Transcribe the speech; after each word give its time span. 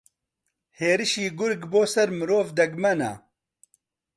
ھێرشی 0.79 1.25
گورگ 1.37 1.61
بۆسەر 1.71 2.09
مرۆڤ 2.17 2.47
دەگمەنە 2.57 3.13